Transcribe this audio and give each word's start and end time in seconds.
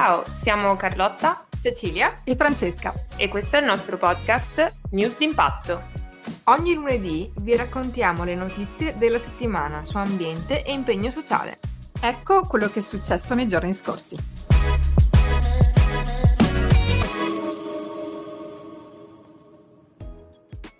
Ciao, 0.00 0.24
siamo 0.42 0.76
Carlotta, 0.76 1.44
Cecilia 1.60 2.20
e 2.22 2.36
Francesca 2.36 2.94
e 3.16 3.26
questo 3.26 3.56
è 3.56 3.58
il 3.58 3.64
nostro 3.64 3.96
podcast 3.96 4.76
News 4.90 5.18
d'impatto. 5.18 5.88
Ogni 6.44 6.74
lunedì 6.74 7.28
vi 7.38 7.56
raccontiamo 7.56 8.22
le 8.22 8.36
notizie 8.36 8.94
della 8.96 9.18
settimana 9.18 9.84
su 9.84 9.96
ambiente 9.96 10.62
e 10.62 10.72
impegno 10.72 11.10
sociale. 11.10 11.58
Ecco 12.00 12.42
quello 12.42 12.68
che 12.68 12.78
è 12.78 12.82
successo 12.82 13.34
nei 13.34 13.48
giorni 13.48 13.74
scorsi. 13.74 14.16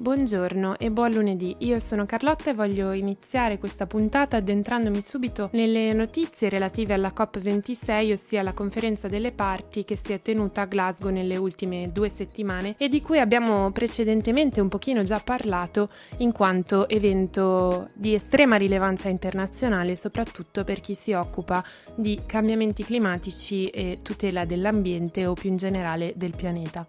Buongiorno 0.09 0.79
e 0.79 0.91
buon 0.91 1.11
lunedì, 1.11 1.55
io 1.59 1.79
sono 1.79 2.07
Carlotta 2.07 2.49
e 2.49 2.55
voglio 2.55 2.93
iniziare 2.93 3.59
questa 3.59 3.87
puntata 3.87 4.39
addentrandomi 4.39 5.03
subito 5.03 5.51
nelle 5.53 5.93
notizie 5.93 6.49
relative 6.49 6.95
alla 6.95 7.13
COP26, 7.15 8.13
ossia 8.13 8.43
la 8.43 8.55
conferenza 8.55 9.07
delle 9.07 9.33
parti 9.33 9.85
che 9.85 9.97
si 9.97 10.15
è 10.15 10.23
tenuta 10.23 10.63
a 10.63 10.65
Glasgow 10.65 11.11
nelle 11.11 11.37
ultime 11.37 11.91
due 11.93 12.09
settimane 12.09 12.75
e 12.79 12.89
di 12.89 13.03
cui 13.03 13.19
abbiamo 13.19 13.71
precedentemente 13.71 14.63
un 14.63 14.69
pochino 14.69 15.03
già 15.03 15.21
parlato 15.21 15.91
in 16.19 16.33
quanto 16.33 16.89
evento 16.89 17.91
di 17.93 18.15
estrema 18.15 18.57
rilevanza 18.57 19.11
internazionale, 19.11 19.95
soprattutto 19.95 20.65
per 20.65 20.81
chi 20.81 20.95
si 20.95 21.13
occupa 21.13 21.63
di 21.95 22.19
cambiamenti 22.25 22.83
climatici 22.83 23.69
e 23.69 23.99
tutela 24.01 24.47
dell'ambiente 24.47 25.27
o 25.27 25.35
più 25.35 25.51
in 25.51 25.59
generale 25.59 26.15
del 26.17 26.33
pianeta. 26.35 26.87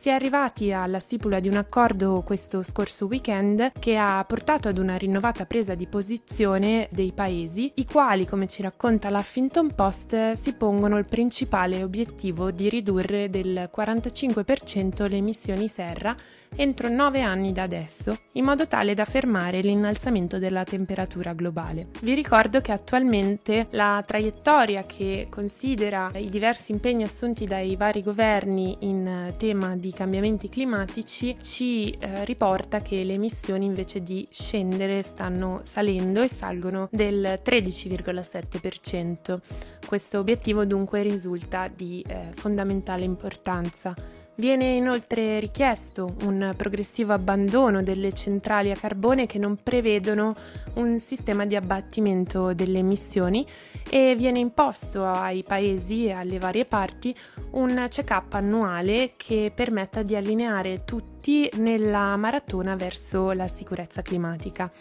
Si 0.00 0.08
è 0.08 0.12
arrivati 0.12 0.72
alla 0.72 0.98
stipula 0.98 1.40
di 1.40 1.48
un 1.48 1.56
accordo 1.56 2.22
questo 2.24 2.62
scorso 2.62 3.04
weekend 3.04 3.72
che 3.78 3.98
ha 3.98 4.24
portato 4.26 4.66
ad 4.66 4.78
una 4.78 4.96
rinnovata 4.96 5.44
presa 5.44 5.74
di 5.74 5.86
posizione 5.86 6.88
dei 6.90 7.12
paesi, 7.12 7.70
i 7.74 7.84
quali, 7.84 8.24
come 8.24 8.48
ci 8.48 8.62
racconta 8.62 9.10
l'Huffington 9.10 9.74
Post, 9.74 10.32
si 10.40 10.54
pongono 10.54 10.96
il 10.96 11.04
principale 11.04 11.82
obiettivo 11.82 12.50
di 12.50 12.70
ridurre 12.70 13.28
del 13.28 13.68
45% 13.70 15.06
le 15.06 15.16
emissioni 15.16 15.68
serra 15.68 16.16
entro 16.56 16.88
9 16.88 17.20
anni 17.20 17.52
da 17.52 17.62
adesso, 17.62 18.18
in 18.32 18.44
modo 18.44 18.66
tale 18.66 18.94
da 18.94 19.04
fermare 19.04 19.60
l'innalzamento 19.60 20.38
della 20.38 20.64
temperatura 20.64 21.32
globale. 21.32 21.88
Vi 22.00 22.14
ricordo 22.14 22.60
che 22.60 22.72
attualmente 22.72 23.66
la 23.70 24.02
traiettoria 24.06 24.84
che 24.84 25.28
considera 25.30 26.10
i 26.14 26.28
diversi 26.28 26.72
impegni 26.72 27.04
assunti 27.04 27.46
dai 27.46 27.76
vari 27.76 28.02
governi 28.02 28.76
in 28.80 29.34
tema 29.36 29.76
di 29.76 29.92
cambiamenti 29.92 30.48
climatici 30.48 31.36
ci 31.40 31.90
eh, 31.90 32.24
riporta 32.24 32.80
che 32.80 33.04
le 33.04 33.14
emissioni 33.14 33.64
invece 33.64 34.02
di 34.02 34.26
scendere 34.30 35.02
stanno 35.02 35.60
salendo 35.62 36.22
e 36.22 36.28
salgono 36.28 36.88
del 36.90 37.40
13,7%. 37.42 39.38
Questo 39.86 40.18
obiettivo 40.18 40.64
dunque 40.64 41.02
risulta 41.02 41.68
di 41.68 42.04
eh, 42.06 42.28
fondamentale 42.32 43.04
importanza. 43.04 43.94
Viene 44.40 44.70
inoltre 44.70 45.38
richiesto 45.38 46.16
un 46.22 46.54
progressivo 46.56 47.12
abbandono 47.12 47.82
delle 47.82 48.14
centrali 48.14 48.70
a 48.70 48.74
carbone 48.74 49.26
che 49.26 49.38
non 49.38 49.58
prevedono 49.62 50.34
un 50.76 50.98
sistema 50.98 51.44
di 51.44 51.56
abbattimento 51.56 52.54
delle 52.54 52.78
emissioni 52.78 53.46
e 53.90 54.14
viene 54.16 54.38
imposto 54.38 55.04
ai 55.04 55.42
paesi 55.42 56.06
e 56.06 56.12
alle 56.12 56.38
varie 56.38 56.64
parti 56.64 57.14
un 57.50 57.86
check-up 57.90 58.32
annuale 58.32 59.12
che 59.18 59.52
permetta 59.54 60.02
di 60.02 60.16
allineare 60.16 60.86
tutti 60.86 61.46
nella 61.56 62.16
maratona 62.16 62.76
verso 62.76 63.32
la 63.32 63.46
sicurezza 63.46 64.00
climatica. 64.00 64.72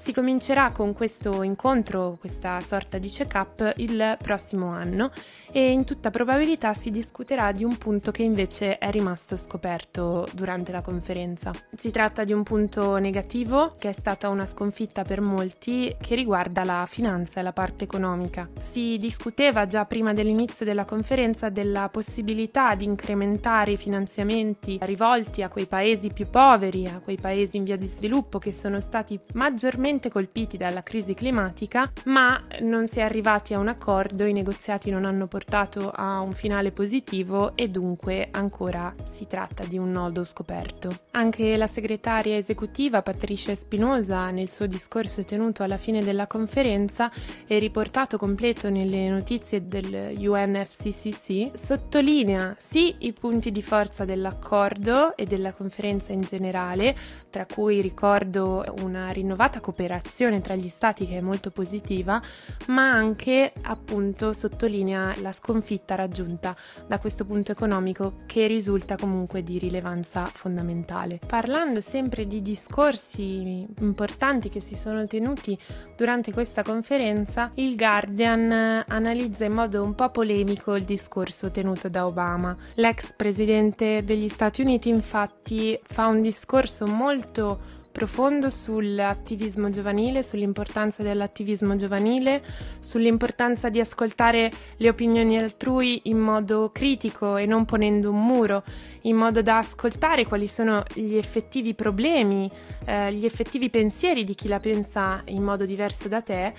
Si 0.00 0.14
comincerà 0.14 0.72
con 0.72 0.94
questo 0.94 1.42
incontro, 1.42 2.16
questa 2.18 2.58
sorta 2.60 2.96
di 2.96 3.06
check-up, 3.08 3.74
il 3.76 4.16
prossimo 4.18 4.70
anno 4.70 5.10
e 5.52 5.70
in 5.70 5.84
tutta 5.84 6.08
probabilità 6.08 6.72
si 6.72 6.90
discuterà 6.90 7.52
di 7.52 7.64
un 7.64 7.76
punto 7.76 8.10
che 8.10 8.22
invece 8.22 8.78
è 8.78 8.90
rimasto 8.90 9.36
scoperto 9.36 10.26
durante 10.32 10.72
la 10.72 10.80
conferenza. 10.80 11.52
Si 11.76 11.90
tratta 11.90 12.24
di 12.24 12.32
un 12.32 12.44
punto 12.44 12.96
negativo 12.96 13.74
che 13.78 13.90
è 13.90 13.92
stata 13.92 14.30
una 14.30 14.46
sconfitta 14.46 15.02
per 15.02 15.20
molti 15.20 15.94
che 16.00 16.14
riguarda 16.14 16.64
la 16.64 16.86
finanza 16.88 17.40
e 17.40 17.42
la 17.42 17.52
parte 17.52 17.84
economica. 17.84 18.48
Si 18.58 18.96
discuteva 18.98 19.66
già 19.66 19.84
prima 19.84 20.14
dell'inizio 20.14 20.64
della 20.64 20.86
conferenza 20.86 21.50
della 21.50 21.90
possibilità 21.90 22.74
di 22.74 22.84
incrementare 22.84 23.72
i 23.72 23.76
finanziamenti 23.76 24.78
rivolti 24.80 25.42
a 25.42 25.50
quei 25.50 25.66
paesi 25.66 26.08
più 26.08 26.30
poveri, 26.30 26.86
a 26.86 27.00
quei 27.00 27.18
paesi 27.20 27.58
in 27.58 27.64
via 27.64 27.76
di 27.76 27.86
sviluppo 27.86 28.38
che 28.38 28.52
sono 28.52 28.80
stati 28.80 29.20
maggiormente 29.34 29.88
duramente 29.90 30.08
colpiti 30.08 30.56
dalla 30.56 30.84
crisi 30.84 31.14
climatica, 31.14 31.90
ma 32.04 32.40
non 32.60 32.86
si 32.86 33.00
è 33.00 33.02
arrivati 33.02 33.54
a 33.54 33.58
un 33.58 33.66
accordo, 33.66 34.24
i 34.24 34.32
negoziati 34.32 34.88
non 34.90 35.04
hanno 35.04 35.26
portato 35.26 35.90
a 35.90 36.20
un 36.20 36.32
finale 36.32 36.70
positivo 36.70 37.56
e 37.56 37.68
dunque 37.68 38.28
ancora 38.30 38.94
si 39.10 39.26
tratta 39.26 39.64
di 39.64 39.78
un 39.78 39.90
nodo 39.90 40.22
scoperto. 40.22 40.96
Anche 41.12 41.56
la 41.56 41.66
segretaria 41.66 42.36
esecutiva 42.36 43.02
Patricia 43.02 43.54
Spinosa 43.56 44.30
nel 44.30 44.48
suo 44.48 44.66
discorso 44.66 45.24
tenuto 45.24 45.64
alla 45.64 45.76
fine 45.76 46.04
della 46.04 46.28
conferenza 46.28 47.10
e 47.48 47.58
riportato 47.58 48.16
completo 48.16 48.70
nelle 48.70 49.08
notizie 49.08 49.66
del 49.66 50.14
UNFCCC 50.16 51.58
sottolinea 51.58 52.54
sì 52.58 52.94
i 53.00 53.12
punti 53.12 53.50
di 53.50 53.62
forza 53.62 54.04
dell'accordo 54.04 55.16
e 55.16 55.24
della 55.24 55.52
conferenza 55.52 56.12
in 56.12 56.20
generale, 56.20 56.96
tra 57.28 57.44
cui 57.44 57.80
ricordo 57.80 58.64
una 58.82 59.08
rinnovata 59.08 59.58
cooperazione 59.58 59.78
cooperazione 59.80 60.42
tra 60.42 60.54
gli 60.54 60.68
stati 60.68 61.06
che 61.06 61.16
è 61.16 61.20
molto 61.22 61.50
positiva, 61.50 62.20
ma 62.66 62.90
anche 62.90 63.52
appunto 63.62 64.34
sottolinea 64.34 65.14
la 65.22 65.32
sconfitta 65.32 65.94
raggiunta 65.94 66.54
da 66.86 66.98
questo 66.98 67.24
punto 67.24 67.52
economico 67.52 68.20
che 68.26 68.46
risulta 68.46 68.96
comunque 68.96 69.42
di 69.42 69.58
rilevanza 69.58 70.26
fondamentale. 70.26 71.18
Parlando 71.26 71.80
sempre 71.80 72.26
di 72.26 72.42
discorsi 72.42 73.66
importanti 73.80 74.50
che 74.50 74.60
si 74.60 74.76
sono 74.76 75.06
tenuti 75.06 75.58
durante 75.96 76.30
questa 76.30 76.62
conferenza, 76.62 77.50
il 77.54 77.74
Guardian 77.76 78.84
analizza 78.86 79.46
in 79.46 79.52
modo 79.52 79.82
un 79.82 79.94
po' 79.94 80.10
polemico 80.10 80.74
il 80.74 80.84
discorso 80.84 81.50
tenuto 81.50 81.88
da 81.88 82.04
Obama. 82.04 82.54
L'ex 82.74 83.14
presidente 83.16 84.04
degli 84.04 84.28
Stati 84.28 84.60
Uniti 84.60 84.90
infatti 84.90 85.78
fa 85.82 86.06
un 86.06 86.20
discorso 86.20 86.86
molto 86.86 87.78
profondo 87.90 88.50
sull'attivismo 88.50 89.68
giovanile, 89.68 90.22
sull'importanza 90.22 91.02
dell'attivismo 91.02 91.76
giovanile, 91.76 92.42
sull'importanza 92.78 93.68
di 93.68 93.80
ascoltare 93.80 94.50
le 94.76 94.88
opinioni 94.88 95.36
altrui 95.36 96.02
in 96.04 96.18
modo 96.18 96.70
critico 96.72 97.36
e 97.36 97.46
non 97.46 97.64
ponendo 97.64 98.10
un 98.10 98.24
muro, 98.24 98.62
in 99.02 99.16
modo 99.16 99.42
da 99.42 99.58
ascoltare 99.58 100.26
quali 100.26 100.46
sono 100.46 100.84
gli 100.94 101.16
effettivi 101.16 101.74
problemi, 101.74 102.50
eh, 102.84 103.12
gli 103.12 103.24
effettivi 103.24 103.70
pensieri 103.70 104.24
di 104.24 104.34
chi 104.34 104.48
la 104.48 104.60
pensa 104.60 105.22
in 105.26 105.42
modo 105.42 105.64
diverso 105.64 106.08
da 106.08 106.20
te 106.20 106.54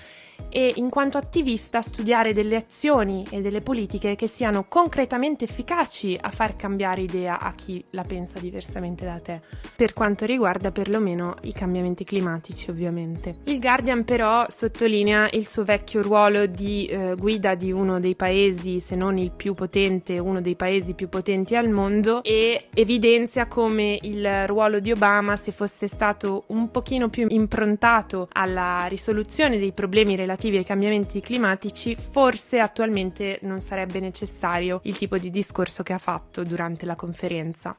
e 0.48 0.72
in 0.76 0.90
quanto 0.90 1.16
attivista 1.16 1.80
studiare 1.80 2.32
delle 2.32 2.56
azioni 2.56 3.26
e 3.30 3.40
delle 3.40 3.60
politiche 3.60 4.16
che 4.16 4.26
siano 4.26 4.64
concretamente 4.68 5.44
efficaci 5.44 6.18
a 6.20 6.30
far 6.30 6.56
cambiare 6.56 7.02
idea 7.02 7.38
a 7.38 7.52
chi 7.54 7.82
la 7.90 8.02
pensa 8.02 8.38
diversamente 8.38 9.04
da 9.04 9.18
te, 9.20 9.40
per 9.76 9.92
quanto 9.92 10.26
riguarda 10.26 10.70
perlomeno 10.70 11.36
i 11.42 11.52
cambiamenti 11.52 12.04
climatici 12.04 12.70
ovviamente. 12.70 13.36
Il 13.44 13.60
Guardian 13.60 14.04
però 14.04 14.44
sottolinea 14.48 15.28
il 15.32 15.46
suo 15.46 15.64
vecchio 15.64 16.02
ruolo 16.02 16.46
di 16.46 16.86
eh, 16.86 17.14
guida 17.16 17.54
di 17.54 17.72
uno 17.72 18.00
dei 18.00 18.14
paesi, 18.14 18.80
se 18.80 18.96
non 18.96 19.18
il 19.18 19.30
più 19.30 19.54
potente, 19.54 20.18
uno 20.18 20.40
dei 20.40 20.56
paesi 20.56 20.94
più 20.94 21.08
potenti 21.08 21.56
al 21.56 21.68
mondo 21.68 22.22
e 22.22 22.66
evidenzia 22.74 23.46
come 23.46 23.98
il 24.02 24.46
ruolo 24.46 24.80
di 24.80 24.92
Obama 24.92 25.36
se 25.36 25.52
fosse 25.52 25.86
stato 25.86 26.44
un 26.48 26.70
pochino 26.70 27.08
più 27.08 27.26
improntato 27.28 28.28
alla 28.32 28.86
risoluzione 28.88 29.58
dei 29.58 29.72
problemi 29.72 30.16
relativi 30.16 30.31
relativi 30.32 30.56
ai 30.56 30.64
cambiamenti 30.64 31.20
climatici, 31.20 31.94
forse 31.94 32.58
attualmente 32.58 33.38
non 33.42 33.60
sarebbe 33.60 34.00
necessario 34.00 34.80
il 34.84 34.96
tipo 34.96 35.18
di 35.18 35.30
discorso 35.30 35.82
che 35.82 35.92
ha 35.92 35.98
fatto 35.98 36.42
durante 36.42 36.86
la 36.86 36.96
conferenza. 36.96 37.76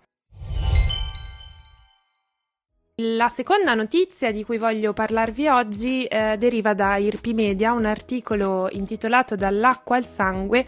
La 2.98 3.28
seconda 3.28 3.74
notizia 3.74 4.32
di 4.32 4.44
cui 4.44 4.60
voglio 4.60 4.94
parlarvi 4.94 5.48
oggi 5.48 6.06
eh, 6.06 6.38
deriva 6.38 6.76
da 6.76 6.96
Irpi 6.98 7.34
Media, 7.34 7.74
un 7.74 7.86
articolo 7.86 8.70
intitolato 8.72 9.36
Dall'acqua 9.36 9.96
al 9.96 10.06
sangue, 10.06 10.64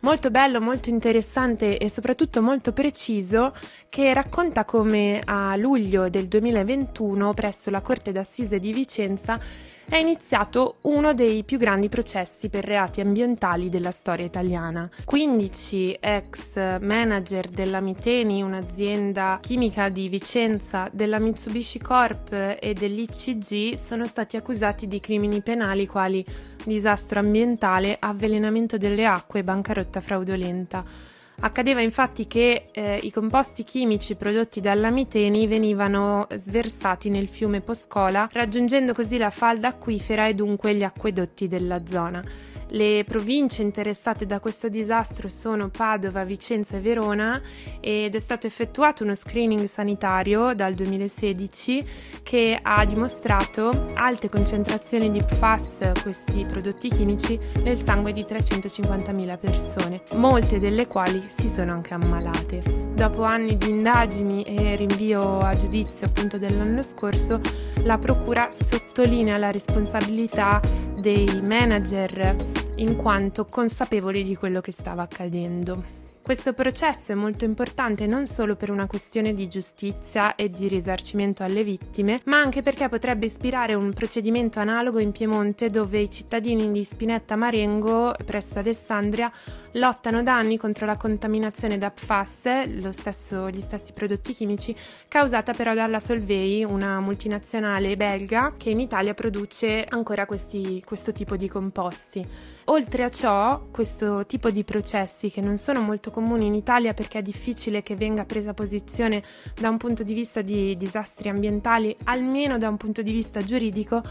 molto 0.00 0.30
bello, 0.30 0.60
molto 0.60 0.88
interessante 0.88 1.78
e 1.78 1.90
soprattutto 1.90 2.40
molto 2.42 2.72
preciso, 2.72 3.52
che 3.88 4.14
racconta 4.14 4.64
come 4.64 5.20
a 5.24 5.56
luglio 5.56 6.08
del 6.08 6.28
2021 6.28 7.34
presso 7.34 7.70
la 7.70 7.80
Corte 7.80 8.12
d'Assise 8.12 8.60
di 8.60 8.72
Vicenza 8.72 9.40
è 9.86 9.96
iniziato 9.96 10.76
uno 10.82 11.14
dei 11.14 11.44
più 11.44 11.58
grandi 11.58 11.88
processi 11.88 12.48
per 12.48 12.64
reati 12.64 13.00
ambientali 13.00 13.68
della 13.68 13.90
storia 13.90 14.24
italiana. 14.24 14.88
15 15.04 15.98
ex 16.00 16.78
manager 16.80 17.48
della 17.48 17.80
Miteni, 17.80 18.42
un'azienda 18.42 19.38
chimica 19.40 19.88
di 19.88 20.08
Vicenza, 20.08 20.88
della 20.92 21.18
Mitsubishi 21.18 21.78
Corp 21.78 22.32
e 22.32 22.74
dell'ICG 22.74 23.74
sono 23.74 24.06
stati 24.06 24.36
accusati 24.36 24.88
di 24.88 25.00
crimini 25.00 25.42
penali 25.42 25.86
quali 25.86 26.24
disastro 26.64 27.20
ambientale, 27.20 27.96
avvelenamento 27.98 28.76
delle 28.76 29.04
acque 29.06 29.40
e 29.40 29.44
bancarotta 29.44 30.00
fraudolenta. 30.00 31.12
Accadeva 31.44 31.82
infatti 31.82 32.26
che 32.26 32.64
eh, 32.72 32.98
i 33.02 33.10
composti 33.10 33.64
chimici 33.64 34.14
prodotti 34.14 34.62
dalla 34.62 34.88
Miteni 34.88 35.46
venivano 35.46 36.26
sversati 36.32 37.10
nel 37.10 37.28
fiume 37.28 37.60
Poscola, 37.60 38.26
raggiungendo 38.32 38.94
così 38.94 39.18
la 39.18 39.28
falda 39.28 39.68
acquifera 39.68 40.26
e 40.26 40.32
dunque 40.32 40.74
gli 40.74 40.82
acquedotti 40.82 41.46
della 41.46 41.84
zona. 41.84 42.22
Le 42.68 43.04
province 43.04 43.62
interessate 43.62 44.26
da 44.26 44.40
questo 44.40 44.68
disastro 44.68 45.28
sono 45.28 45.68
Padova, 45.68 46.24
Vicenza 46.24 46.76
e 46.76 46.80
Verona 46.80 47.40
ed 47.80 48.14
è 48.14 48.18
stato 48.18 48.46
effettuato 48.46 49.04
uno 49.04 49.14
screening 49.14 49.66
sanitario 49.66 50.54
dal 50.54 50.74
2016 50.74 51.86
che 52.22 52.58
ha 52.60 52.84
dimostrato 52.84 53.92
alte 53.94 54.28
concentrazioni 54.28 55.10
di 55.10 55.22
PFAS, 55.22 55.92
questi 56.02 56.44
prodotti 56.44 56.88
chimici, 56.88 57.38
nel 57.62 57.76
sangue 57.76 58.12
di 58.12 58.22
350.000 58.22 59.38
persone, 59.38 60.02
molte 60.16 60.58
delle 60.58 60.86
quali 60.86 61.22
si 61.28 61.48
sono 61.48 61.72
anche 61.72 61.94
ammalate. 61.94 62.62
Dopo 62.94 63.22
anni 63.22 63.56
di 63.56 63.70
indagini 63.70 64.42
e 64.44 64.76
rinvio 64.76 65.38
a 65.40 65.56
giudizio 65.56 66.06
appunto 66.06 66.38
dell'anno 66.38 66.82
scorso, 66.82 67.40
la 67.82 67.98
Procura 67.98 68.50
sottolinea 68.50 69.36
la 69.36 69.50
responsabilità 69.50 70.60
dei 71.04 71.42
manager 71.42 72.34
in 72.76 72.96
quanto 72.96 73.44
consapevoli 73.44 74.24
di 74.24 74.34
quello 74.34 74.62
che 74.62 74.72
stava 74.72 75.02
accadendo. 75.02 76.03
Questo 76.24 76.54
processo 76.54 77.12
è 77.12 77.14
molto 77.14 77.44
importante 77.44 78.06
non 78.06 78.26
solo 78.26 78.56
per 78.56 78.70
una 78.70 78.86
questione 78.86 79.34
di 79.34 79.46
giustizia 79.46 80.36
e 80.36 80.48
di 80.48 80.68
risarcimento 80.68 81.42
alle 81.42 81.62
vittime, 81.62 82.22
ma 82.24 82.38
anche 82.40 82.62
perché 82.62 82.88
potrebbe 82.88 83.26
ispirare 83.26 83.74
un 83.74 83.92
procedimento 83.92 84.58
analogo 84.58 85.00
in 85.00 85.12
Piemonte 85.12 85.68
dove 85.68 85.98
i 85.98 86.08
cittadini 86.08 86.72
di 86.72 86.82
Spinetta 86.82 87.36
Marengo, 87.36 88.14
presso 88.24 88.58
Alessandria, 88.58 89.30
lottano 89.72 90.22
da 90.22 90.34
anni 90.34 90.56
contro 90.56 90.86
la 90.86 90.96
contaminazione 90.96 91.76
da 91.76 91.90
PFAS, 91.90 92.88
stesso, 92.92 93.50
gli 93.50 93.60
stessi 93.60 93.92
prodotti 93.92 94.32
chimici, 94.32 94.74
causata 95.06 95.52
però 95.52 95.74
dalla 95.74 96.00
Solvay, 96.00 96.64
una 96.64 97.00
multinazionale 97.00 97.98
belga 97.98 98.54
che 98.56 98.70
in 98.70 98.80
Italia 98.80 99.12
produce 99.12 99.84
ancora 99.86 100.24
questi, 100.24 100.82
questo 100.86 101.12
tipo 101.12 101.36
di 101.36 101.48
composti. 101.48 102.53
Oltre 102.68 103.04
a 103.04 103.10
ciò, 103.10 103.66
questo 103.70 104.24
tipo 104.24 104.50
di 104.50 104.64
processi 104.64 105.30
che 105.30 105.42
non 105.42 105.58
sono 105.58 105.82
molto 105.82 106.10
comuni 106.10 106.46
in 106.46 106.54
Italia 106.54 106.94
perché 106.94 107.18
è 107.18 107.22
difficile 107.22 107.82
che 107.82 107.94
venga 107.94 108.24
presa 108.24 108.54
posizione 108.54 109.22
da 109.54 109.68
un 109.68 109.76
punto 109.76 110.02
di 110.02 110.14
vista 110.14 110.40
di 110.40 110.74
disastri 110.76 111.28
ambientali, 111.28 111.94
almeno 112.04 112.56
da 112.56 112.68
un 112.68 112.78
punto 112.78 113.02
di 113.02 113.12
vista 113.12 113.42
giuridico, 113.42 114.02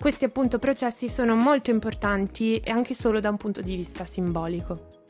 questi 0.00 0.24
appunto 0.24 0.58
processi 0.58 1.08
sono 1.08 1.36
molto 1.36 1.70
importanti 1.70 2.62
anche 2.66 2.94
solo 2.94 3.20
da 3.20 3.28
un 3.28 3.36
punto 3.36 3.60
di 3.60 3.76
vista 3.76 4.06
simbolico. 4.06 5.07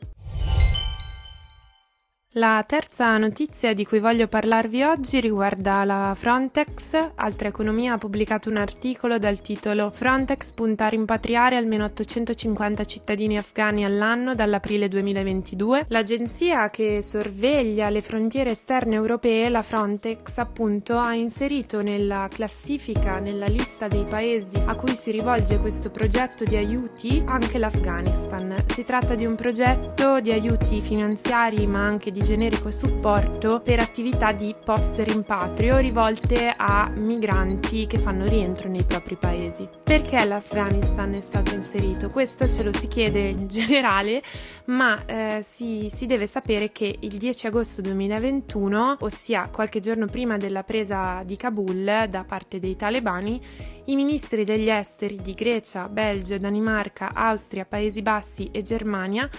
La 2.33 2.63
terza 2.63 3.17
notizia 3.17 3.73
di 3.73 3.87
cui 3.87 3.97
voglio 3.97 4.27
parlarvi 4.27 4.83
oggi 4.83 5.19
riguarda 5.19 5.83
la 5.83 6.13
Frontex. 6.15 7.13
Altra 7.15 7.47
Economia 7.47 7.93
ha 7.93 7.97
pubblicato 7.97 8.51
un 8.51 8.57
articolo 8.57 9.17
dal 9.17 9.41
titolo 9.41 9.89
Frontex 9.89 10.51
punta 10.51 10.85
a 10.85 10.89
rimpatriare 10.89 11.55
almeno 11.55 11.85
850 11.85 12.85
cittadini 12.85 13.35
afghani 13.35 13.83
all'anno 13.83 14.35
dall'aprile 14.35 14.87
2022. 14.89 15.87
L'agenzia 15.87 16.69
che 16.69 17.01
sorveglia 17.01 17.89
le 17.89 18.01
frontiere 18.01 18.51
esterne 18.51 18.93
europee, 18.93 19.49
la 19.49 19.63
Frontex, 19.63 20.37
appunto, 20.37 20.99
ha 20.99 21.15
inserito 21.15 21.81
nella 21.81 22.27
classifica, 22.31 23.17
nella 23.17 23.47
lista 23.47 23.87
dei 23.87 24.05
paesi 24.05 24.61
a 24.67 24.75
cui 24.75 24.93
si 24.93 25.09
rivolge 25.09 25.57
questo 25.57 25.89
progetto 25.89 26.43
di 26.43 26.55
aiuti 26.55 27.23
anche 27.25 27.57
l'Afghanistan. 27.57 28.65
Si 28.67 28.85
tratta 28.85 29.15
di 29.15 29.25
un 29.25 29.35
progetto 29.35 30.19
di 30.19 30.31
aiuti 30.31 30.79
finanziari 30.79 31.65
ma 31.65 31.83
anche 31.83 32.11
di 32.11 32.17
di 32.19 32.25
generico 32.25 32.69
supporto 32.69 33.61
per 33.61 33.79
attività 33.79 34.33
di 34.33 34.53
post 34.61 34.99
rimpatrio 34.99 35.77
rivolte 35.77 36.53
a 36.55 36.91
migranti 36.97 37.87
che 37.87 37.97
fanno 37.97 38.25
rientro 38.25 38.67
nei 38.67 38.83
propri 38.83 39.15
paesi. 39.15 39.67
Perché 39.83 40.25
l'Afghanistan 40.25 41.13
è 41.13 41.21
stato 41.21 41.53
inserito? 41.55 42.09
Questo 42.09 42.49
ce 42.49 42.63
lo 42.63 42.73
si 42.73 42.87
chiede 42.87 43.29
in 43.29 43.47
generale, 43.47 44.21
ma 44.65 45.05
eh, 45.05 45.45
si, 45.47 45.89
si 45.93 46.05
deve 46.05 46.27
sapere 46.27 46.71
che 46.73 46.93
il 46.99 47.17
10 47.17 47.47
agosto 47.47 47.81
2021, 47.81 48.97
ossia 48.99 49.49
qualche 49.49 49.79
giorno 49.79 50.05
prima 50.05 50.37
della 50.37 50.63
presa 50.63 51.23
di 51.23 51.37
Kabul 51.37 52.07
da 52.09 52.25
parte 52.27 52.59
dei 52.59 52.75
talebani, 52.75 53.41
i 53.85 53.95
ministri 53.95 54.43
degli 54.43 54.69
esteri 54.69 55.15
di 55.15 55.33
Grecia, 55.33 55.87
Belgio, 55.87 56.37
Danimarca, 56.37 57.11
Austria, 57.13 57.65
Paesi 57.65 58.01
Bassi 58.01 58.49
e 58.51 58.61
Germania 58.61 59.29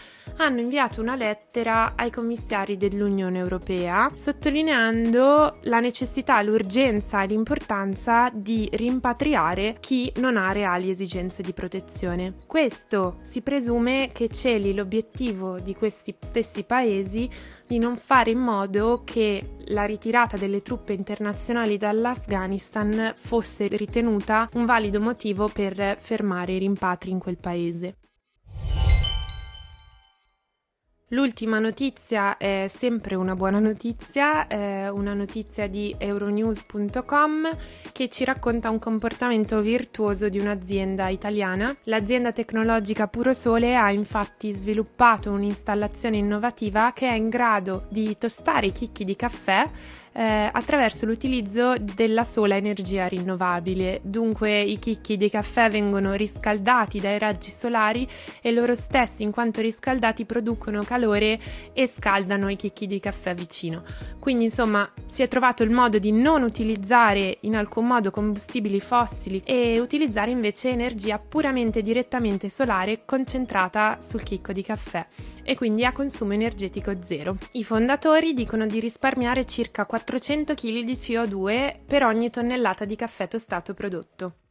hanno 0.40 0.60
inviato 0.60 1.00
una 1.00 1.16
lettera 1.16 1.92
ai 1.96 2.10
commissari 2.10 2.76
dell'Unione 2.76 3.38
Europea 3.38 4.10
sottolineando 4.14 5.58
la 5.62 5.80
necessità, 5.80 6.40
l'urgenza 6.42 7.22
e 7.22 7.26
l'importanza 7.26 8.30
di 8.32 8.68
rimpatriare 8.72 9.76
chi 9.80 10.12
non 10.16 10.36
ha 10.36 10.52
reali 10.52 10.90
esigenze 10.90 11.42
di 11.42 11.52
protezione. 11.52 12.34
Questo 12.46 13.18
si 13.22 13.42
presume 13.42 14.10
che 14.12 14.28
celi 14.28 14.74
l'obiettivo 14.74 15.58
di 15.58 15.74
questi 15.74 16.14
stessi 16.18 16.64
paesi 16.64 17.28
di 17.66 17.78
non 17.78 17.96
fare 17.96 18.30
in 18.30 18.38
modo 18.38 19.02
che 19.04 19.56
la 19.66 19.84
ritirata 19.84 20.36
delle 20.36 20.62
truppe 20.62 20.92
internazionali 20.92 21.76
dall'Afghanistan 21.76 23.12
fosse 23.14 23.68
ritenuta 23.68 24.48
un 24.54 24.64
valido 24.64 25.00
motivo 25.00 25.48
per 25.48 25.98
fermare 26.00 26.52
i 26.52 26.58
rimpatri 26.58 27.10
in 27.10 27.18
quel 27.18 27.36
paese. 27.36 27.96
L'ultima 31.12 31.58
notizia 31.58 32.36
è 32.36 32.66
sempre 32.68 33.16
una 33.16 33.34
buona 33.34 33.58
notizia, 33.58 34.46
è 34.46 34.88
una 34.88 35.12
notizia 35.12 35.66
di 35.66 35.92
euronews.com 35.98 37.48
che 37.90 38.08
ci 38.08 38.24
racconta 38.24 38.70
un 38.70 38.78
comportamento 38.78 39.60
virtuoso 39.60 40.28
di 40.28 40.38
un'azienda 40.38 41.08
italiana. 41.08 41.74
L'azienda 41.84 42.30
tecnologica 42.30 43.08
Puro 43.08 43.34
Sole 43.34 43.74
ha 43.74 43.90
infatti 43.90 44.52
sviluppato 44.52 45.32
un'installazione 45.32 46.16
innovativa 46.16 46.92
che 46.92 47.08
è 47.08 47.14
in 47.14 47.28
grado 47.28 47.86
di 47.88 48.16
tostare 48.16 48.66
i 48.66 48.72
chicchi 48.72 49.02
di 49.02 49.16
caffè 49.16 49.64
eh, 50.12 50.50
attraverso 50.52 51.06
l'utilizzo 51.06 51.74
della 51.78 52.24
sola 52.24 52.56
energia 52.56 53.06
rinnovabile. 53.06 54.00
Dunque 54.02 54.60
i 54.60 54.78
chicchi 54.78 55.16
dei 55.16 55.30
caffè 55.30 55.70
vengono 55.70 56.14
riscaldati 56.14 57.00
dai 57.00 57.18
raggi 57.18 57.50
solari 57.50 58.08
e 58.40 58.50
loro 58.50 58.74
stessi, 58.74 59.22
in 59.22 59.30
quanto 59.30 59.60
riscaldati, 59.60 60.24
producono 60.24 60.82
calore 60.82 61.38
e 61.72 61.86
scaldano 61.86 62.48
i 62.50 62.56
chicchi 62.56 62.86
di 62.86 62.98
caffè 62.98 63.34
vicino. 63.34 63.82
Quindi, 64.18 64.44
insomma, 64.44 64.90
si 65.06 65.22
è 65.22 65.28
trovato 65.28 65.62
il 65.62 65.70
modo 65.70 65.98
di 65.98 66.12
non 66.12 66.42
utilizzare 66.42 67.38
in 67.42 67.56
alcun 67.56 67.86
modo 67.86 68.10
combustibili 68.10 68.80
fossili 68.80 69.42
e 69.44 69.78
utilizzare 69.80 70.30
invece 70.30 70.70
energia 70.70 71.18
puramente 71.18 71.82
direttamente 71.82 72.48
solare 72.48 73.02
concentrata 73.04 73.98
sul 74.00 74.22
chicco 74.22 74.52
di 74.52 74.62
caffè 74.62 75.06
e 75.42 75.56
quindi 75.56 75.84
a 75.84 75.92
consumo 75.92 76.32
energetico 76.32 76.92
zero. 77.02 77.36
I 77.52 77.64
fondatori 77.64 78.34
dicono 78.34 78.66
di 78.66 78.78
risparmiare 78.78 79.44
circa 79.46 79.86
4 79.86 79.99
400 80.00 80.54
kg 80.54 80.80
di 80.82 80.94
CO2 80.94 81.84
per 81.86 82.04
ogni 82.04 82.30
tonnellata 82.30 82.86
di 82.86 82.96
caffè 82.96 83.28
tostato 83.28 83.74
prodotto. 83.74 84.49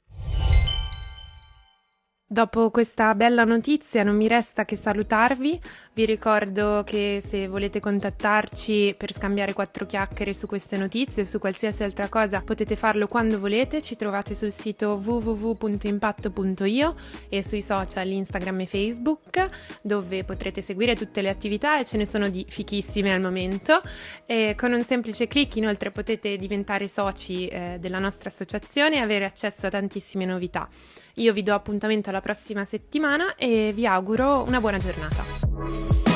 Dopo 2.31 2.69
questa 2.69 3.15
bella 3.15 3.43
notizia 3.43 4.03
non 4.03 4.15
mi 4.15 4.27
resta 4.27 4.63
che 4.63 4.75
salutarvi, 4.75 5.59
vi 5.93 6.05
ricordo 6.05 6.83
che 6.85 7.23
se 7.27 7.47
volete 7.47 7.79
contattarci 7.79 8.93
per 8.95 9.11
scambiare 9.11 9.53
quattro 9.53 9.87
chiacchiere 9.87 10.35
su 10.35 10.45
queste 10.45 10.77
notizie 10.77 11.23
o 11.23 11.25
su 11.25 11.39
qualsiasi 11.39 11.83
altra 11.83 12.07
cosa 12.07 12.41
potete 12.41 12.75
farlo 12.75 13.07
quando 13.07 13.39
volete, 13.39 13.81
ci 13.81 13.95
trovate 13.95 14.35
sul 14.35 14.51
sito 14.51 15.01
www.impatto.io 15.03 16.95
e 17.29 17.43
sui 17.43 17.63
social 17.63 18.07
Instagram 18.07 18.59
e 18.59 18.65
Facebook 18.67 19.49
dove 19.81 20.23
potrete 20.23 20.61
seguire 20.61 20.95
tutte 20.95 21.23
le 21.23 21.29
attività 21.29 21.79
e 21.79 21.85
ce 21.85 21.97
ne 21.97 22.05
sono 22.05 22.29
di 22.29 22.45
fichissime 22.47 23.11
al 23.11 23.21
momento. 23.21 23.81
E 24.27 24.53
con 24.55 24.71
un 24.71 24.83
semplice 24.83 25.27
clic 25.27 25.55
inoltre 25.55 25.89
potete 25.89 26.35
diventare 26.35 26.87
soci 26.87 27.47
eh, 27.47 27.77
della 27.79 27.97
nostra 27.97 28.29
associazione 28.29 28.97
e 28.97 28.99
avere 28.99 29.25
accesso 29.25 29.65
a 29.65 29.69
tantissime 29.69 30.25
novità. 30.25 30.69
Io 31.19 31.33
vi 31.33 31.43
do 31.43 31.53
appuntamento 31.53 32.09
alla 32.09 32.21
prossima 32.21 32.63
settimana 32.63 33.35
e 33.35 33.73
vi 33.73 33.85
auguro 33.85 34.43
una 34.43 34.61
buona 34.61 34.77
giornata. 34.77 36.08